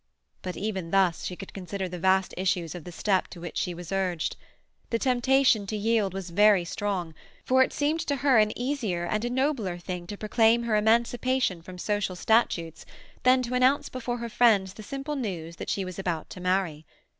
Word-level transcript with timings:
But 0.41 0.57
even 0.57 0.89
thus 0.89 1.25
she 1.25 1.35
could 1.35 1.53
consider 1.53 1.87
the 1.87 1.99
vast 1.99 2.33
issues 2.35 2.73
of 2.73 2.85
the 2.85 2.91
step 2.91 3.27
to 3.27 3.39
which 3.39 3.55
she 3.55 3.75
was 3.75 3.91
urged. 3.91 4.35
The 4.89 4.97
temptation 4.97 5.67
to 5.67 5.75
yield 5.77 6.11
was 6.11 6.31
very 6.31 6.65
strong, 6.65 7.13
for 7.45 7.61
it 7.61 7.71
seemed 7.71 7.99
to 8.07 8.15
her 8.15 8.39
an 8.39 8.51
easier 8.57 9.05
and 9.05 9.23
a 9.23 9.29
nobler 9.29 9.77
thing 9.77 10.07
to 10.07 10.17
proclaim 10.17 10.63
her 10.63 10.75
emancipation 10.75 11.61
from 11.61 11.77
social 11.77 12.15
statutes 12.15 12.83
than 13.21 13.43
to 13.43 13.53
announce 13.53 13.89
before 13.89 14.17
her 14.17 14.27
friends 14.29 14.73
the 14.73 14.81
simple 14.81 15.15
news 15.15 15.57
that 15.57 15.69
she 15.69 15.85
was 15.85 15.99
about 15.99 16.31
to 16.31 16.39
marry. 16.41 16.87